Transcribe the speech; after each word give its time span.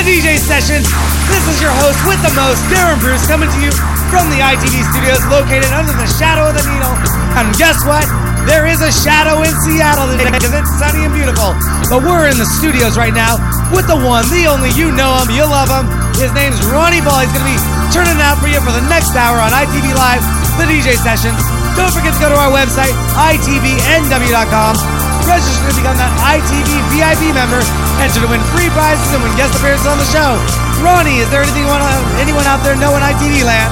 The 0.00 0.16
DJ 0.16 0.40
sessions. 0.40 0.88
This 1.28 1.44
is 1.44 1.60
your 1.60 1.76
host 1.76 2.00
with 2.08 2.16
the 2.24 2.32
most, 2.32 2.56
Darren 2.72 2.96
Bruce, 3.04 3.20
coming 3.28 3.52
to 3.52 3.60
you 3.60 3.68
from 4.08 4.32
the 4.32 4.40
ITV 4.40 4.80
studios 4.96 5.20
located 5.28 5.68
under 5.76 5.92
the 5.92 6.08
shadow 6.16 6.48
of 6.48 6.56
the 6.56 6.64
needle. 6.72 6.96
And 7.36 7.52
guess 7.60 7.84
what? 7.84 8.08
There 8.48 8.64
is 8.64 8.80
a 8.80 8.88
shadow 8.88 9.44
in 9.44 9.52
Seattle 9.60 10.08
today 10.08 10.32
because 10.32 10.56
it's 10.56 10.72
sunny 10.80 11.04
and 11.04 11.12
beautiful. 11.12 11.52
But 11.92 12.00
we're 12.00 12.32
in 12.32 12.40
the 12.40 12.48
studios 12.48 12.96
right 12.96 13.12
now 13.12 13.36
with 13.76 13.92
the 13.92 14.00
one, 14.00 14.24
the 14.32 14.48
only, 14.48 14.72
you 14.72 14.88
know 14.88 15.20
him, 15.20 15.36
you 15.36 15.44
love 15.44 15.68
him. 15.68 15.84
His 16.16 16.32
name's 16.32 16.56
Ronnie 16.72 17.04
Paul. 17.04 17.20
He's 17.20 17.36
going 17.36 17.44
to 17.44 17.52
be 17.52 17.60
turning 17.92 18.16
it 18.16 18.24
out 18.24 18.40
for 18.40 18.48
you 18.48 18.56
for 18.64 18.72
the 18.72 18.86
next 18.88 19.12
hour 19.12 19.36
on 19.36 19.52
ITV 19.52 19.84
Live, 19.92 20.24
the 20.56 20.64
DJ 20.64 20.96
sessions. 20.96 21.36
Don't 21.76 21.92
forget 21.92 22.16
to 22.16 22.20
go 22.24 22.32
to 22.32 22.40
our 22.40 22.48
website, 22.48 22.96
itvnw.com. 23.20 24.99
Register 25.30 25.70
to 25.70 25.74
become 25.78 25.94
that 25.94 26.10
ITV 26.26 26.66
VIP 26.90 27.30
member. 27.30 27.62
Enter 28.02 28.18
to 28.18 28.26
win 28.26 28.42
free 28.50 28.66
prizes 28.74 29.14
and 29.14 29.22
win 29.22 29.30
guest 29.38 29.54
appearances 29.54 29.86
on 29.86 29.94
the 29.94 30.08
show. 30.10 30.34
Ronnie, 30.82 31.22
is 31.22 31.30
there 31.30 31.46
anything 31.46 31.62
you 31.62 31.70
want 31.70 31.86
anyone 32.18 32.42
out 32.50 32.66
there 32.66 32.74
know 32.74 32.98
in 32.98 33.02
ITV 33.06 33.46
land? 33.46 33.70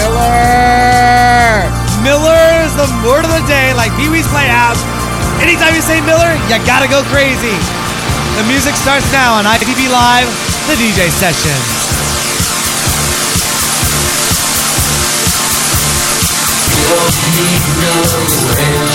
Miller! 0.00 1.68
Miller 2.00 2.44
is 2.64 2.72
the 2.80 2.88
word 3.04 3.28
of 3.28 3.32
the 3.36 3.44
day, 3.44 3.76
like 3.76 3.92
Pee 4.00 4.08
Wee's 4.08 4.24
Playhouse. 4.32 4.80
Anytime 5.44 5.76
you 5.76 5.84
say 5.84 6.00
Miller, 6.00 6.32
you 6.48 6.56
gotta 6.64 6.88
go 6.88 7.04
crazy. 7.12 7.52
The 8.40 8.44
music 8.48 8.72
starts 8.72 9.04
now 9.12 9.36
on 9.36 9.44
ITV 9.44 9.92
Live, 9.92 10.32
the 10.64 10.80
DJ 10.80 11.12
sessions. 11.12 11.86
don't 16.88 17.14
need 17.36 17.62
no 17.82 17.94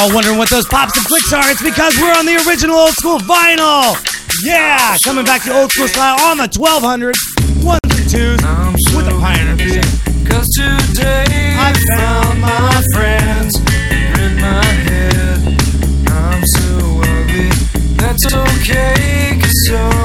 all 0.02 0.14
wondering 0.14 0.36
what 0.36 0.50
those 0.50 0.66
pops 0.66 0.96
and 0.96 1.06
clicks 1.06 1.32
are, 1.32 1.48
it's 1.48 1.62
because 1.62 1.96
we're 2.00 2.12
on 2.18 2.26
the 2.26 2.34
original 2.48 2.76
old 2.76 2.94
school 2.94 3.18
vinyl. 3.18 3.94
Yeah, 4.42 4.96
coming 5.04 5.24
back 5.24 5.44
to 5.44 5.52
old 5.52 5.70
school 5.70 5.86
style 5.86 6.20
on 6.26 6.38
the 6.38 6.48
1200s, 6.48 7.14
ones 7.62 7.78
and 7.84 8.10
twos, 8.10 8.40
so 8.42 8.96
with 8.96 9.06
a 9.06 9.16
pioneer 9.20 9.54
Vision. 9.54 9.82
Cause 10.26 10.48
today 10.58 11.54
I 11.54 11.72
found 11.94 12.40
my 12.40 12.82
friends 12.94 13.54
in 14.18 14.40
my 14.40 14.64
head. 14.90 15.38
I'm 16.08 16.42
so 16.46 17.00
ugly, 17.06 17.50
that's 17.94 18.26
okay, 18.34 19.38
cause 19.40 19.68
you're 19.70 20.01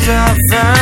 to 0.00 0.34
find 0.50 0.79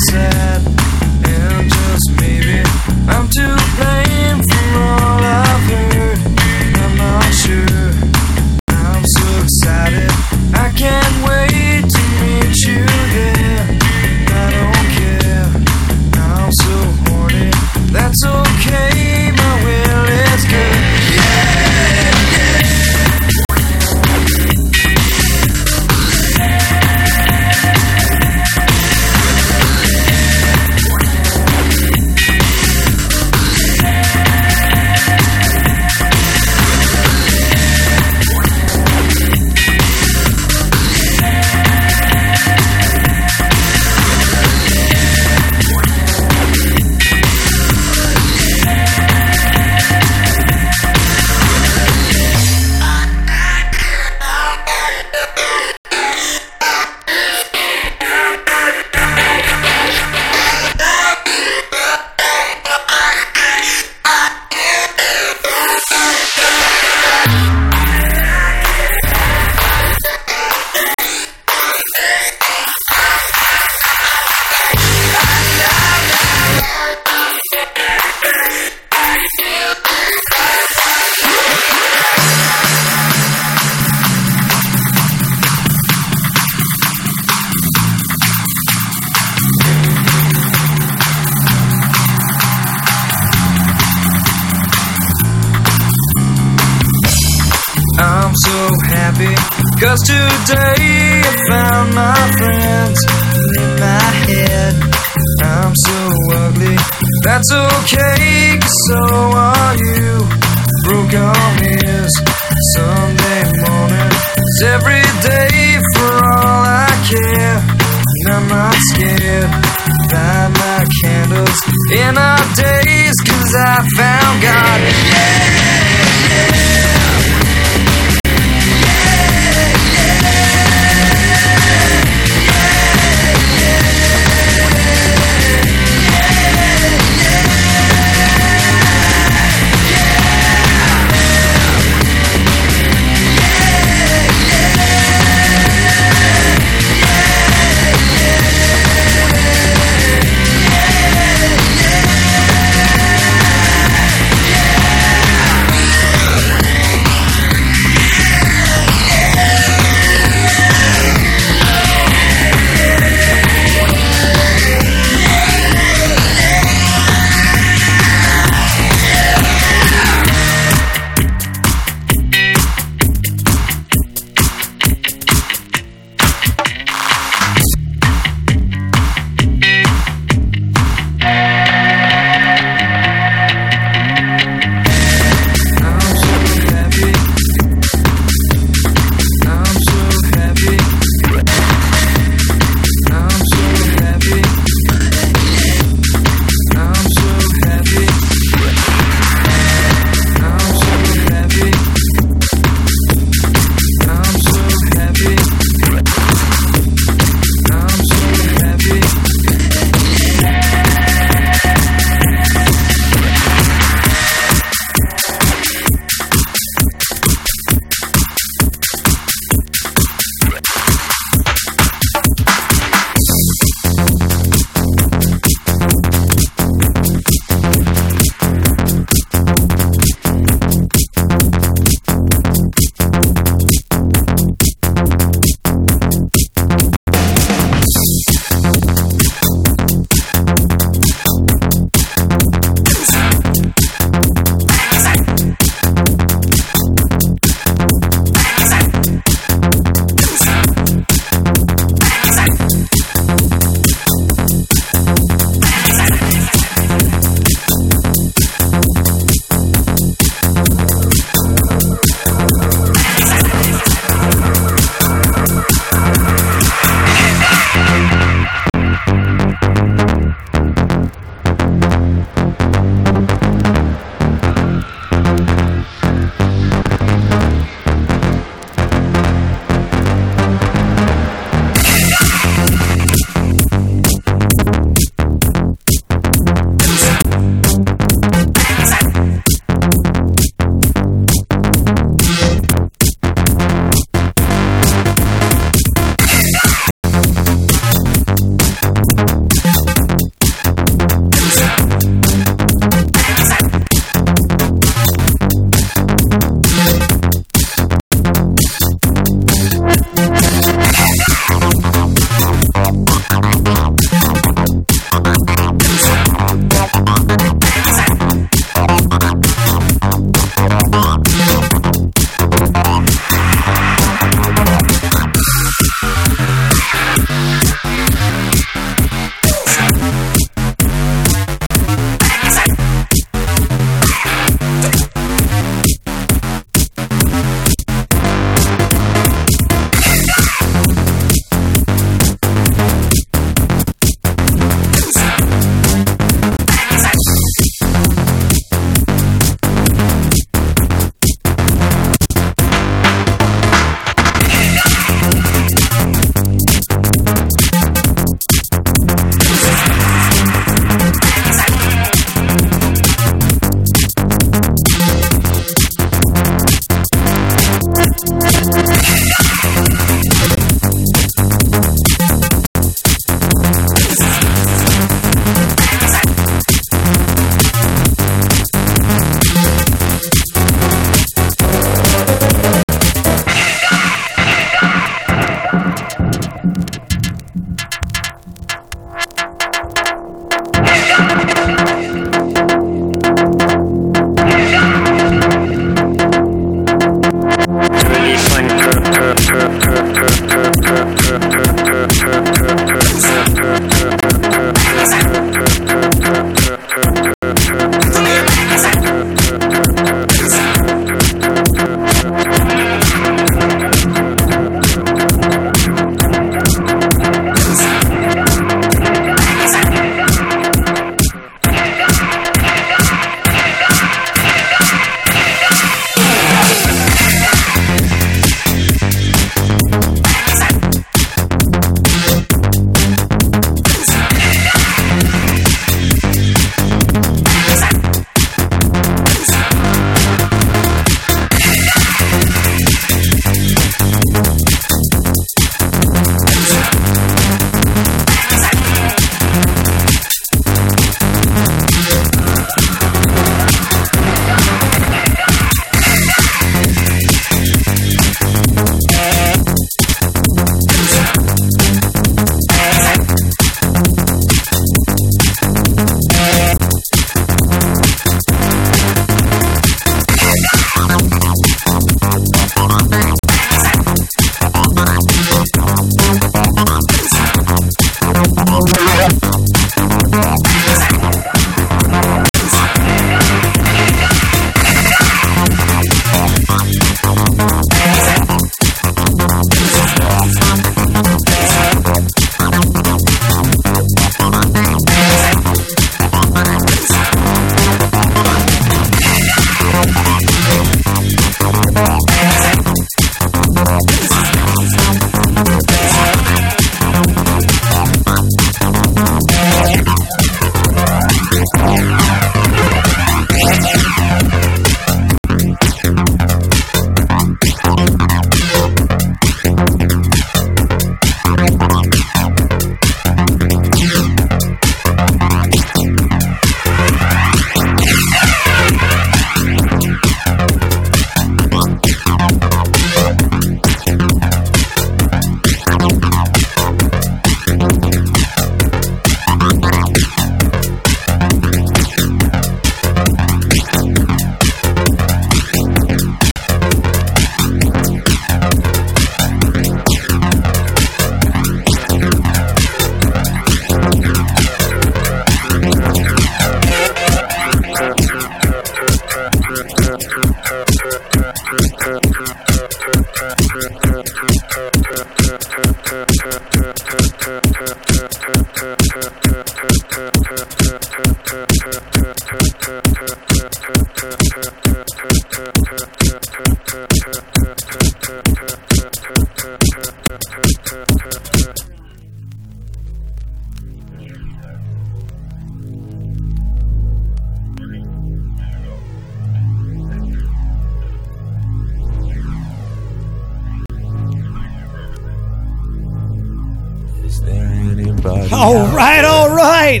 All 598.62 598.86
right, 598.94 599.24
all 599.24 599.52
right. 599.52 600.00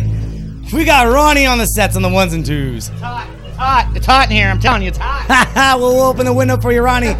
We 0.72 0.84
got 0.84 1.12
Ronnie 1.12 1.46
on 1.46 1.58
the 1.58 1.64
sets 1.64 1.96
on 1.96 2.02
the 2.02 2.08
ones 2.08 2.32
and 2.32 2.46
twos. 2.46 2.90
It's 2.90 3.00
hot. 3.00 3.28
It's 3.44 3.56
hot. 3.56 3.96
It's 3.96 4.06
hot 4.06 4.30
in 4.30 4.36
here. 4.36 4.46
I'm 4.46 4.60
telling 4.60 4.82
you, 4.82 4.88
it's 4.88 4.98
hot. 5.00 5.76
we'll 5.80 6.00
open 6.00 6.26
the 6.26 6.32
window 6.32 6.56
for 6.56 6.70
you, 6.70 6.80
Ronnie. 6.80 7.16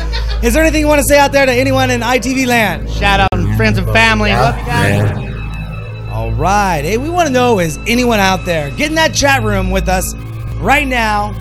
Is 0.47 0.55
there 0.55 0.63
anything 0.63 0.81
you 0.83 0.87
want 0.87 1.01
to 1.01 1.05
say 1.09 1.19
out 1.19 1.33
there 1.33 1.45
to 1.45 1.53
anyone 1.53 1.91
in 1.91 2.01
ITV 2.01 2.47
land? 2.47 2.89
Shout 2.89 3.19
out 3.19 3.29
to 3.33 3.57
friends 3.57 3.77
and 3.77 3.89
family. 3.89 4.31
Love 4.31 4.57
you 4.57 4.65
guys. 4.67 6.09
All 6.13 6.31
right. 6.31 6.83
Hey, 6.85 6.97
we 6.97 7.11
want 7.11 7.27
to 7.27 7.33
know 7.33 7.59
is 7.59 7.77
anyone 7.89 8.21
out 8.21 8.45
there 8.45 8.71
get 8.71 8.91
in 8.91 8.95
that 8.95 9.13
chat 9.13 9.43
room 9.43 9.73
with 9.73 9.89
us 9.89 10.15
right 10.61 10.87
now? 10.87 11.33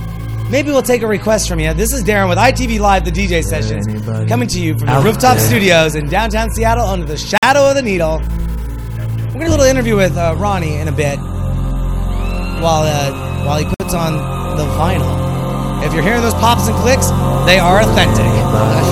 Maybe 0.50 0.72
we'll 0.72 0.82
take 0.82 1.04
a 1.04 1.08
request 1.08 1.48
from 1.48 1.60
you. 1.60 1.76
This 1.76 1.94
is 1.94 2.04
Darren 2.04 2.28
with 2.28 2.40
ITV 2.40 2.80
Live, 2.80 3.06
the 3.06 3.12
DJ 3.12 3.44
sessions, 3.44 3.86
coming 4.28 4.48
to 4.48 4.60
you 4.60 4.78
from 4.80 4.88
the 4.88 5.00
rooftop 5.00 5.38
there? 5.38 5.48
studios 5.48 5.94
in 5.94 6.10
downtown 6.10 6.50
Seattle 6.50 6.88
under 6.88 7.06
the 7.06 7.18
shadow 7.18 7.70
of 7.70 7.76
the 7.76 7.84
needle. 7.84 8.20
We're 9.41 9.47
gonna 9.47 9.58
do 9.58 9.63
a 9.63 9.65
little 9.65 9.75
interview 9.75 9.95
with 9.95 10.17
uh, 10.17 10.36
Ronnie 10.38 10.75
in 10.75 10.88
a 10.88 10.91
bit 10.91 11.17
while 11.17 12.84
uh, 12.84 13.43
while 13.43 13.58
he 13.58 13.65
puts 13.65 13.95
on 13.95 14.13
the 14.56 14.65
vinyl. 14.77 15.84
If 15.84 15.93
you're 15.93 16.04
hearing 16.04 16.21
those 16.21 16.36
pops 16.36 16.67
and 16.67 16.77
clicks, 16.77 17.10
they 17.47 17.58
are 17.58 17.82
authentic. 17.82 18.17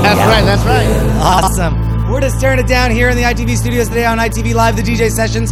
That's 0.02 0.18
right. 0.18 0.42
That's 0.42 0.66
right. 0.66 0.88
Awesome. 1.22 2.10
We're 2.10 2.22
just 2.22 2.42
tearing 2.42 2.58
it 2.58 2.66
down 2.66 2.90
here 2.90 3.10
in 3.10 3.16
the 3.16 3.22
ITV 3.22 3.58
studios 3.58 3.90
today 3.90 4.06
on 4.06 4.18
ITV 4.18 4.56
Live, 4.56 4.76
the 4.76 4.82
DJ 4.82 5.12
sessions. 5.12 5.52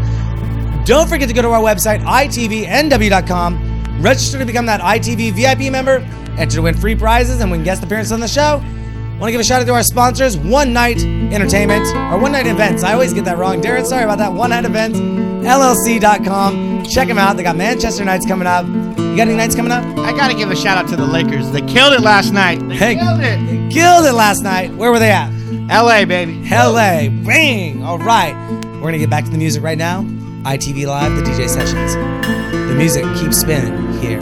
Don't 0.87 1.07
forget 1.07 1.27
to 1.27 1.33
go 1.35 1.43
to 1.43 1.49
our 1.49 1.61
website, 1.61 2.01
itvnw.com. 2.01 4.01
Register 4.01 4.39
to 4.39 4.45
become 4.45 4.65
that 4.65 4.81
ITV 4.81 5.33
VIP 5.33 5.71
member. 5.71 5.97
Enter 6.39 6.55
to 6.55 6.63
win 6.63 6.75
free 6.75 6.95
prizes 6.95 7.39
and 7.39 7.51
win 7.51 7.63
guest 7.63 7.83
appearances 7.83 8.11
on 8.11 8.19
the 8.19 8.27
show. 8.27 8.63
Want 9.19 9.29
to 9.29 9.31
give 9.31 9.41
a 9.41 9.43
shout 9.43 9.61
out 9.61 9.65
to 9.67 9.73
our 9.73 9.81
sponsors, 9.83 10.37
One 10.37 10.73
Night 10.73 11.01
Entertainment, 11.03 11.87
or 12.13 12.19
One 12.19 12.31
Night 12.33 12.45
Events. 12.45 12.83
I 12.83 12.93
always 12.93 13.13
get 13.13 13.25
that 13.25 13.37
wrong. 13.39 13.61
Darren, 13.61 13.83
sorry 13.85 14.03
about 14.03 14.19
that. 14.19 14.31
One 14.31 14.51
Night 14.51 14.63
Events, 14.65 14.99
LLC.com. 14.99 16.83
Check 16.85 17.07
them 17.07 17.17
out. 17.17 17.35
They 17.35 17.43
got 17.43 17.55
Manchester 17.55 18.05
nights 18.05 18.25
coming 18.27 18.47
up. 18.47 18.65
You 18.67 19.15
got 19.17 19.27
any 19.27 19.35
nights 19.35 19.55
coming 19.55 19.71
up? 19.71 19.83
I 19.99 20.11
gotta 20.15 20.35
give 20.35 20.51
a 20.51 20.55
shout 20.55 20.77
out 20.77 20.87
to 20.89 20.95
the 20.95 21.05
Lakers. 21.05 21.49
They 21.51 21.61
killed 21.61 21.93
it 21.93 22.01
last 22.01 22.31
night. 22.31 22.59
They 22.69 22.75
Hey. 22.75 22.95
killed 22.95 23.19
it. 23.21 23.45
They 23.47 23.73
killed 23.73 24.05
it 24.05 24.13
last 24.13 24.43
night. 24.43 24.73
Where 24.75 24.91
were 24.91 24.99
they 24.99 25.11
at? 25.11 25.31
L.A. 25.69 26.05
baby. 26.05 26.39
LA. 26.51 27.09
Bang! 27.09 27.83
All 27.83 27.97
right. 27.97 28.35
We're 28.75 28.81
going 28.81 28.93
to 28.93 28.99
get 28.99 29.09
back 29.09 29.25
to 29.25 29.31
the 29.31 29.37
music 29.37 29.63
right 29.63 29.77
now. 29.77 30.03
ITV 30.43 30.85
Live, 30.85 31.13
the 31.15 31.23
DJ 31.23 31.49
sessions. 31.49 31.95
The 31.95 32.75
music 32.77 33.03
keeps 33.19 33.37
spinning 33.41 33.99
here. 33.99 34.21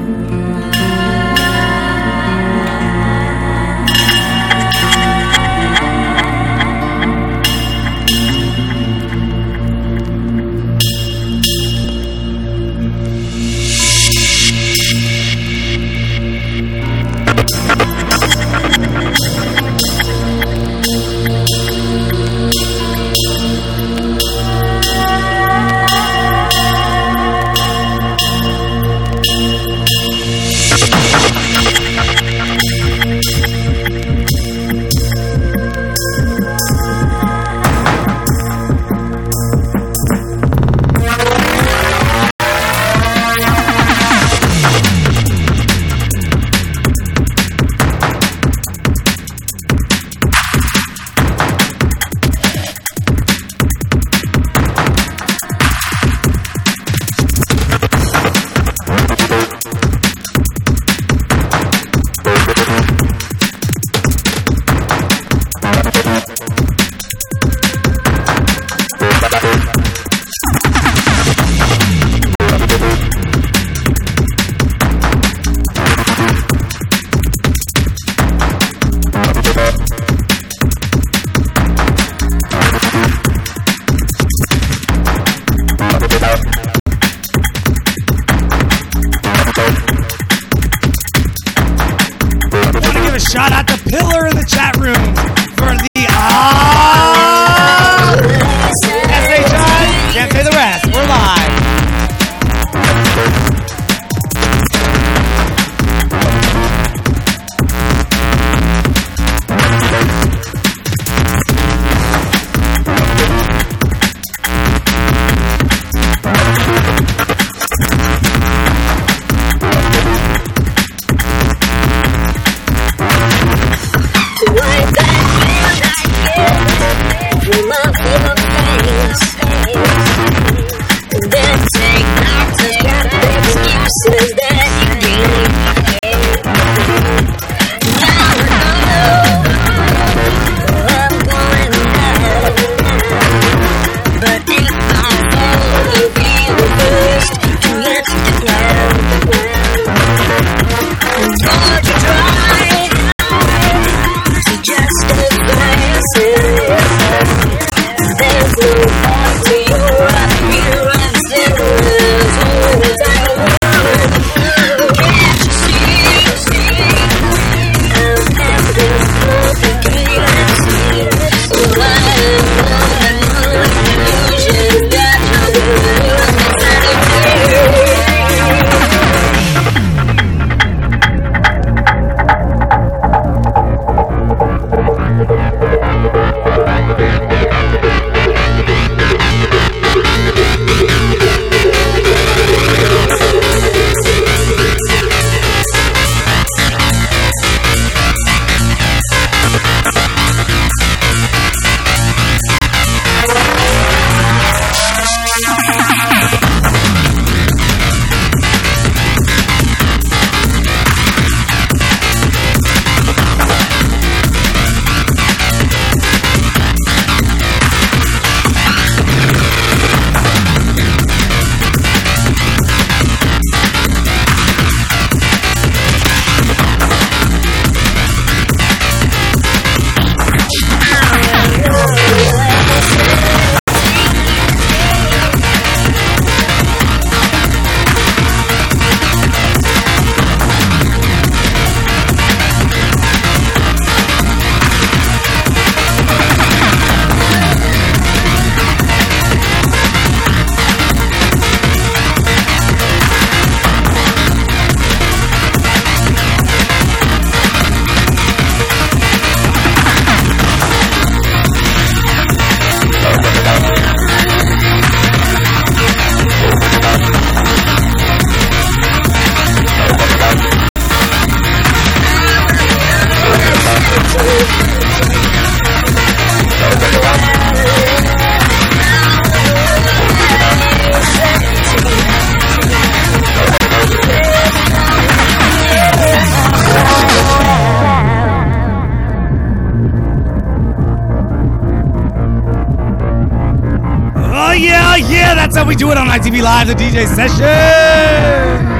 That's 295.56 295.64
how 295.64 295.70
we 295.70 295.78
do 295.78 295.90
it 295.90 295.98
on 295.98 296.08
ITV 296.08 296.42
Live, 296.42 296.68
the 296.68 296.74
DJ 296.74 297.08
session. 297.08 298.75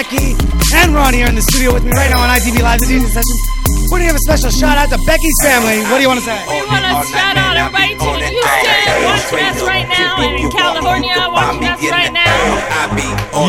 Becky 0.00 0.32
and 0.80 0.96
Ron 0.96 1.12
here 1.12 1.28
in 1.28 1.36
the 1.36 1.44
studio 1.44 1.76
with 1.76 1.84
me 1.84 1.92
right 1.92 2.08
now 2.08 2.24
on 2.24 2.32
ITV 2.32 2.64
Live, 2.64 2.80
the 2.80 2.88
DJ 2.88 3.04
session. 3.12 3.36
We're 3.92 4.00
going 4.00 4.08
to 4.08 4.08
give 4.08 4.16
a 4.16 4.24
special 4.24 4.48
shout 4.48 4.80
out 4.80 4.88
to 4.88 4.96
Becky's 5.04 5.36
family. 5.44 5.84
What 5.92 6.00
do 6.00 6.08
you 6.08 6.08
want 6.08 6.24
to 6.24 6.24
say? 6.24 6.40
We 6.40 6.64
want 6.64 6.88
to 6.88 7.04
shout 7.12 7.36
out 7.36 7.52
everybody 7.52 8.00
tuning 8.00 8.24
in 8.24 8.40
Houston, 8.40 8.80
watching 9.04 9.44
us 9.44 9.60
right 9.60 9.84
now, 9.84 10.24
and 10.24 10.40
in 10.40 10.48
California, 10.48 11.20
watching 11.28 11.68
us 11.68 11.84
right 11.92 12.08
now. 12.16 12.32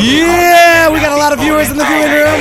Yeah, 0.04 0.92
we 0.92 1.00
got 1.00 1.16
a 1.16 1.20
lot 1.24 1.32
of 1.32 1.40
viewers 1.40 1.72
in 1.72 1.80
the 1.80 1.88
viewing 1.88 2.12
room. 2.20 2.36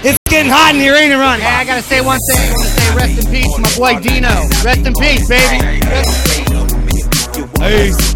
It's 0.00 0.16
getting 0.24 0.48
hot 0.48 0.72
in 0.72 0.80
here, 0.80 0.96
ain't 0.96 1.12
it, 1.12 1.20
Ron? 1.20 1.44
Hey, 1.44 1.60
I 1.60 1.68
got 1.68 1.76
to 1.76 1.84
say 1.84 2.00
one 2.00 2.16
thing. 2.32 2.40
I 2.40 2.56
want 2.56 2.64
to 2.64 2.72
say 2.72 2.88
rest 2.96 3.20
in 3.20 3.28
peace 3.28 3.52
to 3.52 3.60
my 3.60 3.68
boy 3.76 4.00
Dino. 4.00 4.32
Rest 4.64 4.80
in 4.80 4.96
peace, 4.96 5.28
baby. 5.28 5.60
Peace. 7.60 8.00
Hey. 8.08 8.13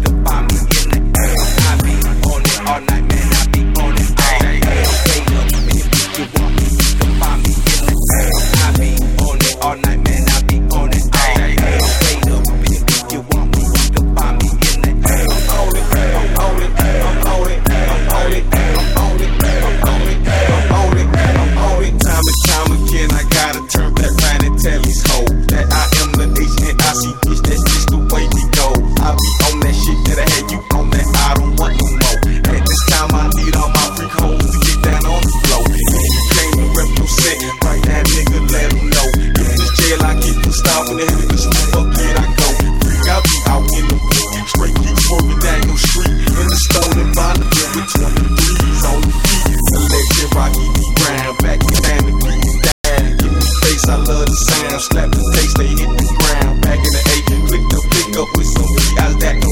the 54.29 54.35
sound. 54.35 54.81
Slap 54.81 55.09
the 55.11 55.21
taste, 55.33 55.57
they 55.57 55.67
hit 55.67 55.89
the 55.89 56.05
ground. 56.21 56.61
Back 56.61 56.77
in 56.77 56.91
the 56.93 57.03
eight, 57.13 57.25
click 57.49 57.65
the 57.73 57.79
pick 57.89 58.17
up 58.17 58.29
with 58.37 58.47
some 58.47 58.69
guys 58.95 59.15
that 59.25 59.48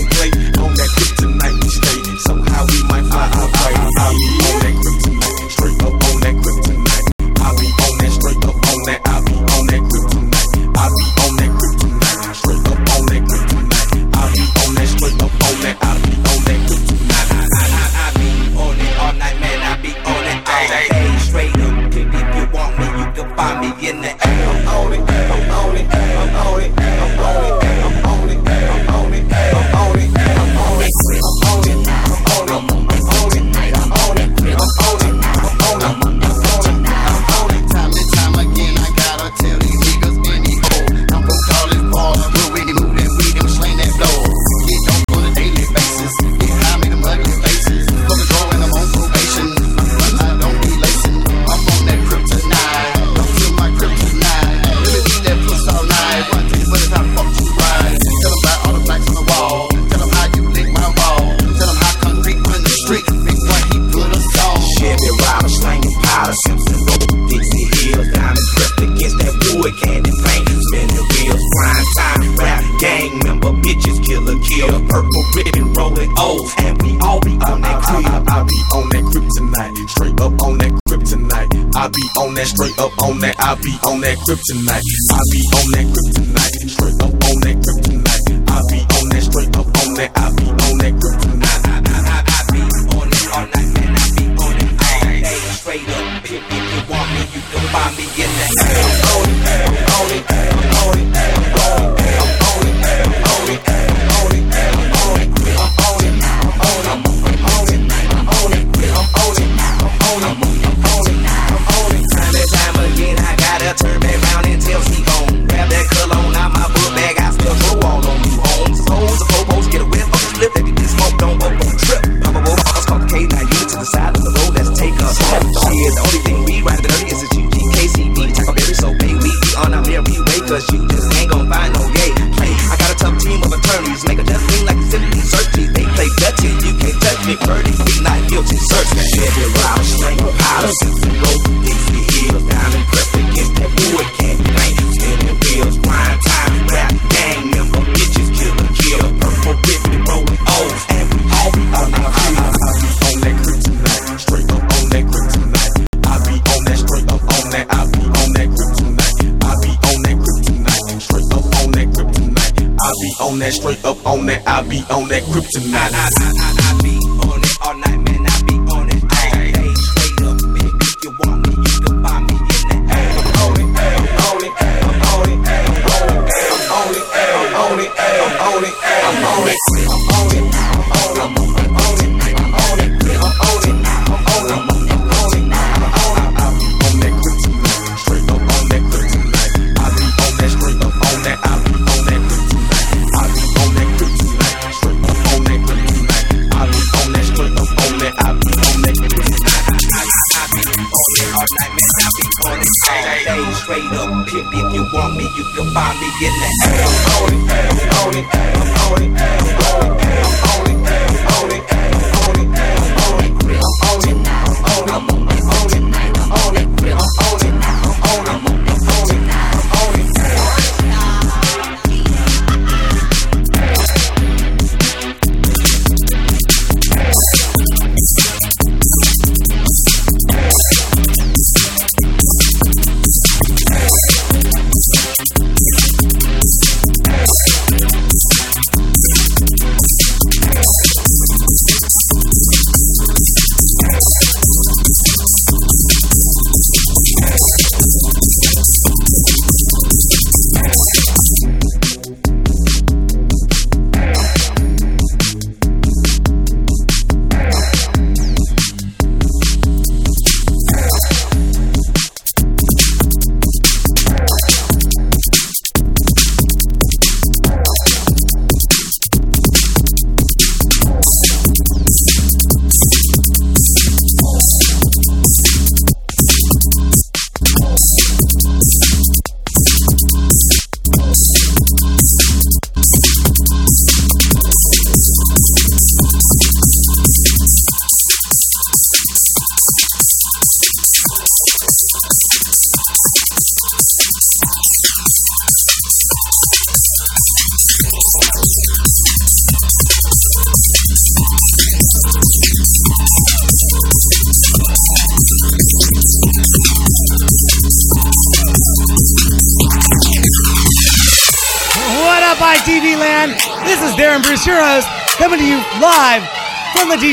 to 84.48 84.87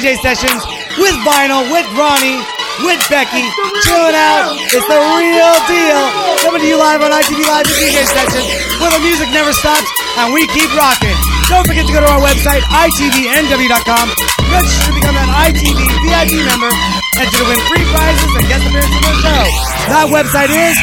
DJ 0.04 0.20
sessions 0.20 0.60
with 1.00 1.16
Vinyl, 1.24 1.64
with 1.72 1.88
Ronnie, 1.96 2.36
with 2.84 3.00
Becky, 3.08 3.40
chilling 3.88 4.12
out. 4.12 4.52
It's 4.68 4.84
the 4.84 5.00
real 5.00 5.56
deal. 5.64 6.02
Coming 6.44 6.60
to 6.60 6.68
you 6.68 6.76
live 6.76 7.00
on 7.00 7.08
ITV 7.08 7.40
Live, 7.40 7.64
the 7.64 7.72
DJ 7.80 8.04
sessions, 8.12 8.44
where 8.84 8.92
the 8.92 9.00
music 9.00 9.32
never 9.32 9.48
stops 9.56 9.88
and 10.20 10.28
we 10.36 10.44
keep 10.52 10.68
rocking. 10.76 11.16
Don't 11.48 11.64
forget 11.64 11.88
to 11.88 11.92
go 11.96 12.04
to 12.04 12.10
our 12.12 12.20
website, 12.20 12.60
itvnw.com. 12.68 14.12
Register 14.52 14.84
to 14.84 14.92
become 14.92 15.16
an 15.16 15.24
ITV 15.40 15.72
VIP 15.72 16.36
member 16.52 16.68
and 16.68 17.24
to 17.24 17.40
win 17.48 17.56
free 17.64 17.88
prizes 17.88 18.28
and 18.28 18.44
guest 18.44 18.60
appearances 18.68 19.00
on 19.00 19.08
the 19.08 19.16
show. 19.24 19.40
That 19.88 20.12
website 20.12 20.52
is 20.52 20.76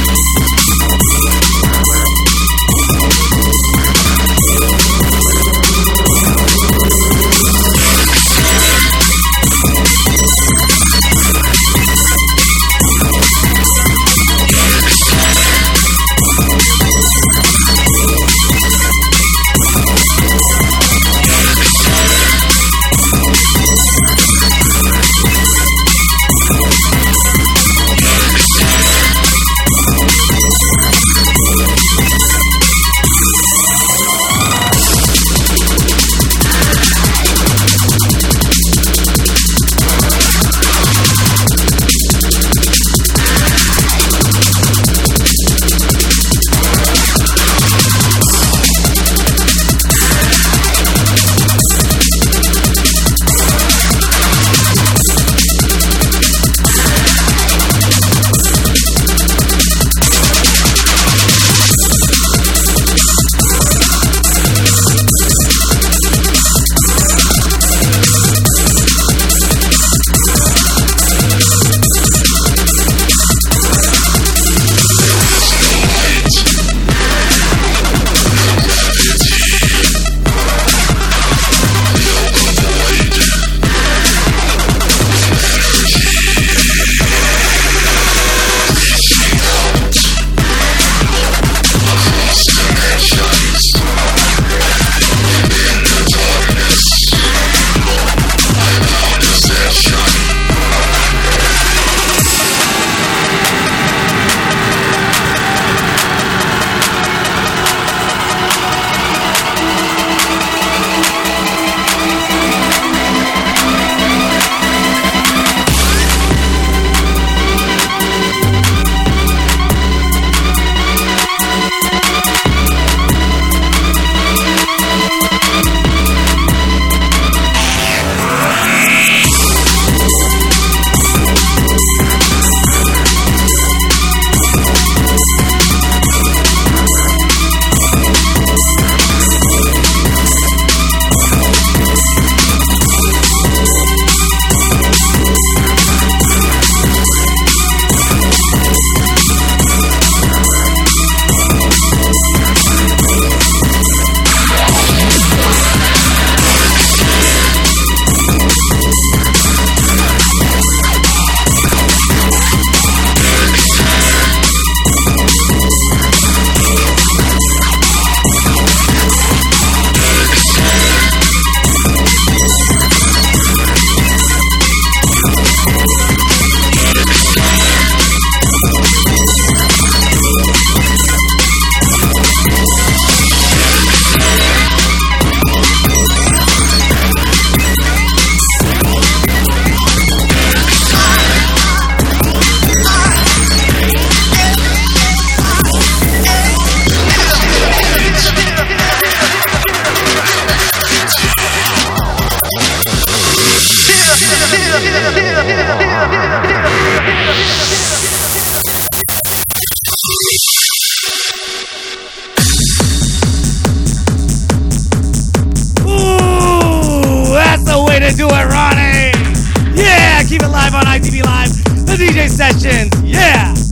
The 221.87 221.95
DJ 221.95 222.29
sessions. 222.29 222.91
Yeah. 223.01 223.66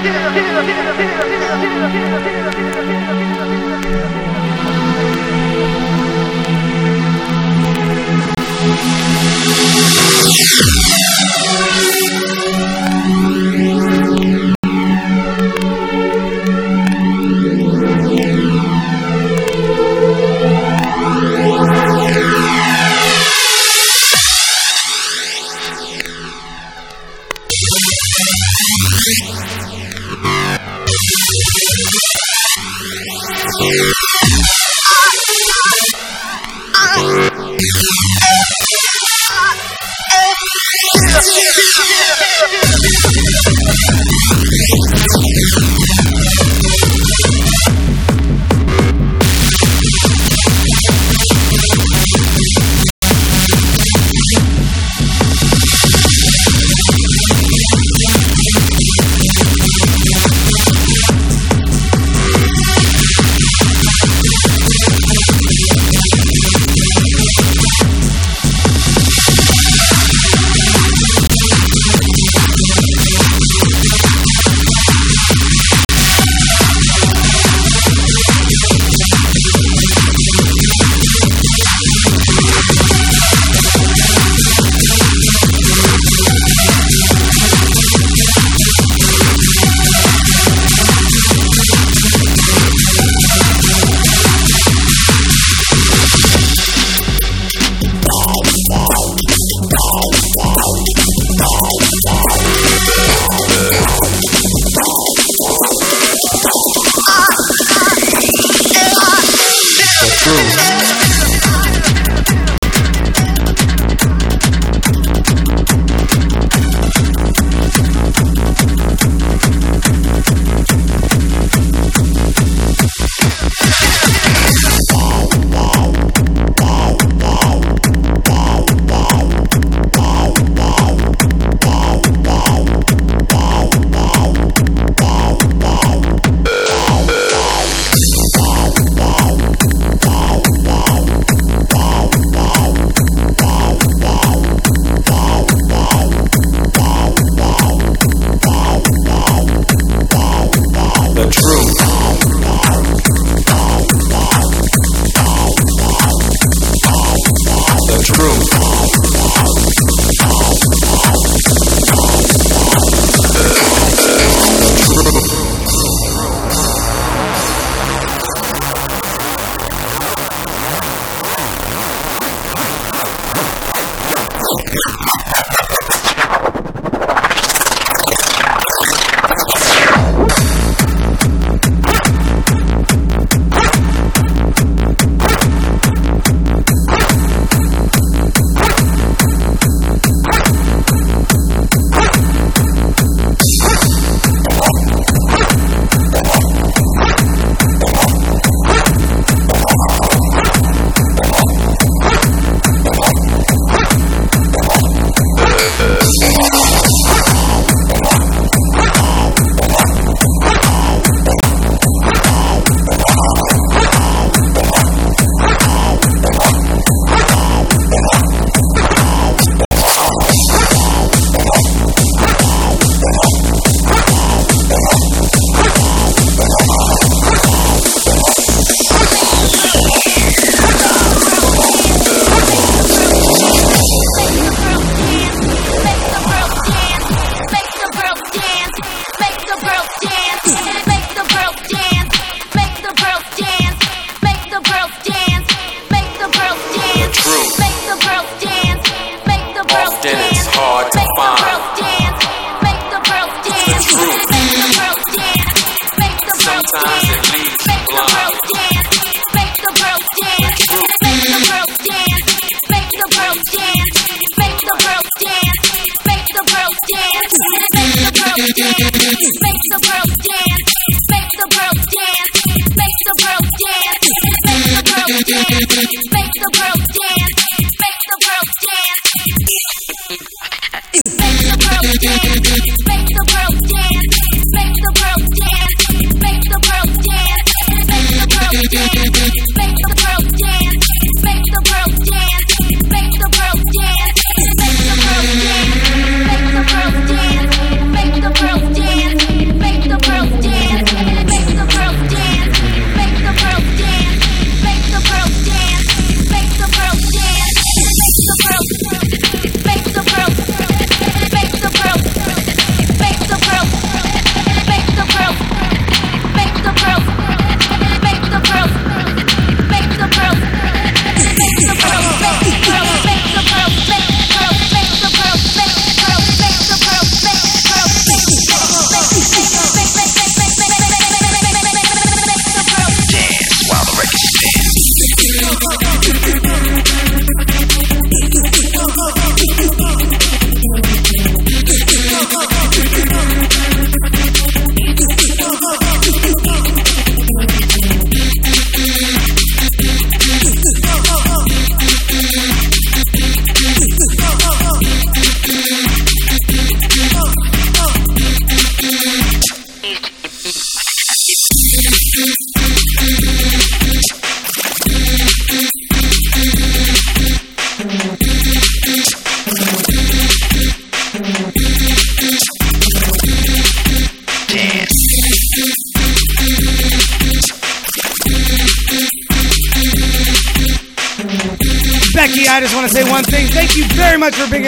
tiene, 0.00 0.18
tiene, 0.18 0.62
tiene, 0.62 0.92
tiene, 0.94 1.22
tiene. 1.22 1.35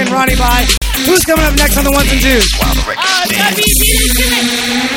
Very 0.04 0.10
much 0.10 0.30
for 0.34 0.38
bringing 0.38 0.38
Ronnie 0.38 0.38
by. 0.38 0.66
Who's 1.06 1.24
coming 1.24 1.44
up 1.44 1.56
next 1.56 1.76
on 1.78 1.84
the 1.84 1.90
ones 1.90 2.10
and 2.10 2.20
twos? 2.20 2.44
Uh, 2.60 2.70
it's 3.24 3.34
gonna 3.34 3.56
be 3.56 3.66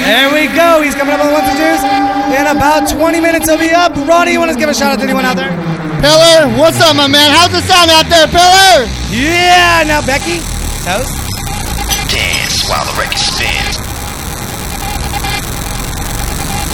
There 0.06 0.30
we 0.34 0.54
go. 0.54 0.82
He's 0.82 0.96
coming 0.96 1.14
up 1.14 1.22
on 1.22 1.28
the 1.28 1.34
ones 1.34 1.48
and 1.50 1.58
twos. 1.58 1.82
In 2.36 2.46
about 2.46 2.90
20 2.90 3.20
minutes, 3.22 3.48
he'll 3.48 3.58
be 3.58 3.72
up. 3.72 3.96
Ronnie, 3.96 4.34
you 4.34 4.40
want 4.40 4.52
to 4.52 4.58
give 4.58 4.70
a 4.70 4.74
shout 4.74 4.94
out 4.94 5.00
to 5.00 5.06
anyone 5.06 5.26
out 5.26 5.38
there? 5.38 5.54
Pillar, 6.02 6.50
what's 6.58 6.82
up, 6.82 6.96
my 6.96 7.08
man? 7.08 7.32
How's 7.32 7.54
it 7.54 7.64
sound 7.66 7.90
out 7.90 8.10
there, 8.10 8.28
Pillar? 8.28 8.90
Yeah. 9.14 9.86
Now, 9.86 10.02
Becky, 10.06 10.42
toast. 10.86 11.14
Dance 12.10 12.68
while 12.68 12.86
the 12.86 12.96
record 12.98 13.18
spins. 13.18 13.78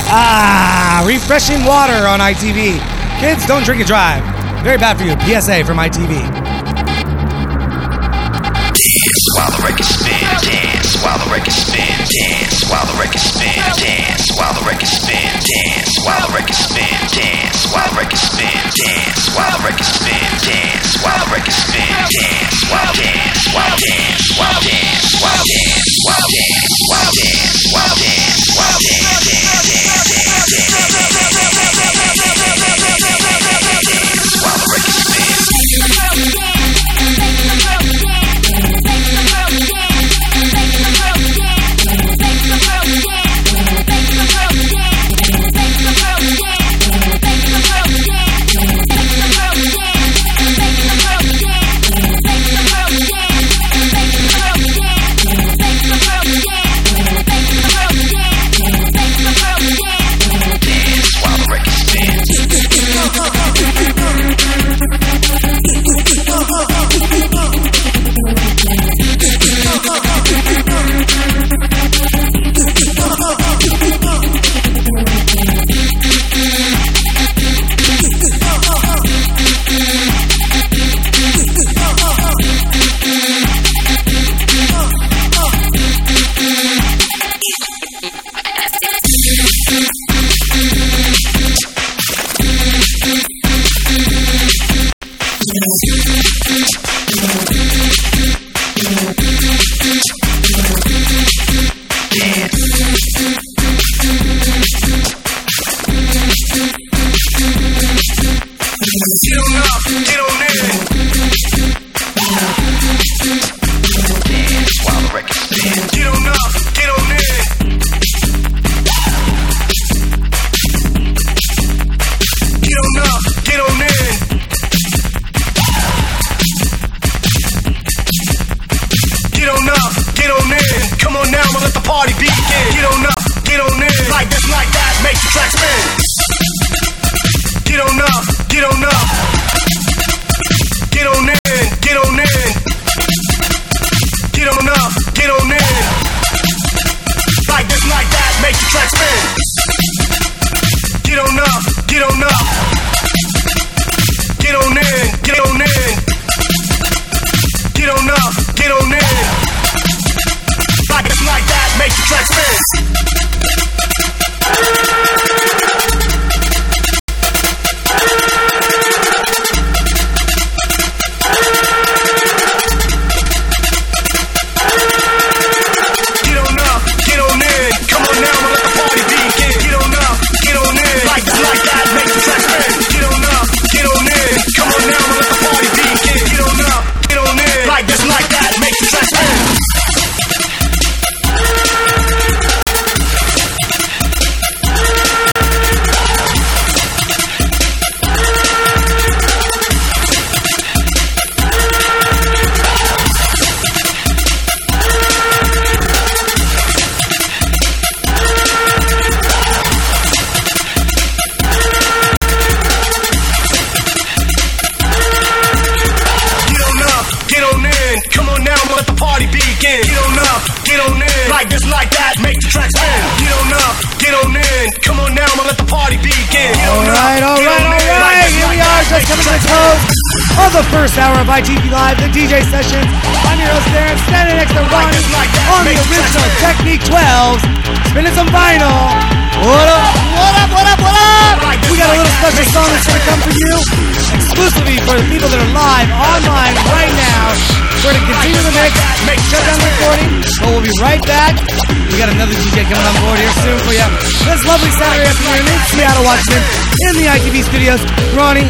Ah, 0.10 1.04
refreshing 1.06 1.66
water 1.66 2.08
on 2.08 2.20
ITV. 2.20 2.80
Kids, 3.20 3.46
don't 3.46 3.64
drink 3.64 3.82
and 3.82 3.88
drive. 3.88 4.24
Very 4.64 4.78
bad 4.78 4.98
for 4.98 5.04
you. 5.04 5.16
PSA 5.20 5.66
from 5.66 5.78
ITV. 5.78 6.37
While 9.36 9.52
the 9.52 9.64
record 9.68 9.84
spins. 9.84 10.40
Dance 10.48 11.04
while 11.04 11.20
the 11.20 11.28
record 11.28 11.52
spins. 11.52 12.08
Dance 12.08 12.64
while 12.72 12.86
the 12.88 12.96
record 12.96 13.20
spins. 13.20 13.76
Dance 13.76 14.32
while 14.38 14.54
the 14.56 14.64
record 14.64 14.88
spins. 14.88 15.44
Dance 15.44 15.92
while 16.06 16.22
the 16.24 16.32
record 16.32 16.56
spins. 16.56 17.12
Dance 17.12 17.62
while 17.68 17.90
the 17.92 17.98
record 18.00 18.22
spins. 18.24 18.72
Dance 18.78 19.28
while 19.36 19.52
the 19.52 19.64
record 19.68 19.84
spins. 19.84 20.40
Dance 20.48 20.92
while 21.04 21.20
the 21.20 21.30
record 21.36 21.56
spins. 21.60 22.08
Dance 22.08 22.60
while 22.72 22.94
dance 22.96 23.44
while 23.52 23.76
dance 23.76 24.24
while 24.38 24.60
dance 24.64 25.08
while 25.20 25.44
dance 25.44 25.92
while 26.08 26.24
dance 26.24 26.72
while 26.88 27.12
dance 27.12 27.62
while 27.74 27.96
dance 28.00 28.44
while 28.56 28.80
dance 28.80 29.28
dance 29.28 30.08
dance 30.08 30.97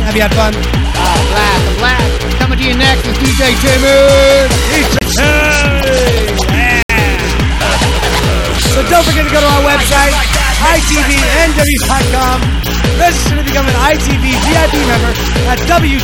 Have 0.07 0.15
you 0.15 0.23
had 0.23 0.31
fun? 0.39 0.55
Oh, 0.55 1.19
blast, 1.35 1.67
blast. 1.83 2.39
Coming 2.39 2.55
to 2.55 2.63
you 2.63 2.79
next 2.79 3.03
is 3.03 3.19
DJ 3.19 3.59
J-Moon. 3.59 4.47
Hey! 4.71 4.87
So 8.71 8.87
don't 8.87 9.03
forget 9.03 9.27
to 9.27 9.33
go 9.35 9.43
to 9.43 9.49
our 9.51 9.67
website, 9.67 10.15
itvnw.com. 10.63 12.39
Register 13.03 13.35
to 13.35 13.43
become 13.43 13.67
an 13.67 13.75
ITV 13.75 14.31
VIP 14.47 14.79
member 14.87 15.11
at 15.51 15.59
www.itvnw.com 15.67 15.99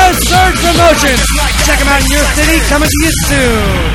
and 0.00 0.16
search 0.32 0.56
promotions. 0.64 1.20
Check 1.68 1.76
them 1.76 1.92
out 1.92 2.00
in 2.00 2.08
your 2.08 2.24
city. 2.40 2.56
Coming 2.72 2.88
to 2.88 2.98
you 3.04 3.12
soon. 3.28 3.91